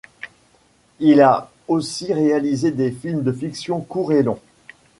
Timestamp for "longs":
4.23-4.41